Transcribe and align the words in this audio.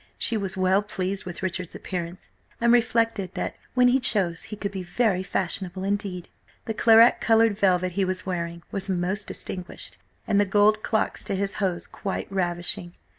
She 0.17 0.35
was 0.35 0.57
well 0.57 0.81
pleased 0.81 1.25
with 1.25 1.43
Richard's 1.43 1.75
appearance, 1.75 2.31
and 2.59 2.73
reflected 2.73 3.35
that, 3.35 3.55
when 3.75 3.89
he 3.89 3.99
chose, 3.99 4.45
he 4.45 4.55
could 4.55 4.71
be 4.71 4.81
very 4.81 5.21
fashionable 5.21 5.83
indeed. 5.83 6.27
The 6.65 6.73
claret 6.73 7.21
coloured 7.21 7.55
velvet 7.55 7.91
he 7.91 8.03
was 8.03 8.25
wearing 8.25 8.63
was 8.71 8.89
most 8.89 9.27
distinguished, 9.27 9.99
and 10.27 10.41
the 10.41 10.45
gold 10.45 10.81
clocks 10.81 11.23
to 11.25 11.35
his 11.35 11.53
hose 11.61 11.85
quite 11.85 12.25
ravishing. 12.31 12.95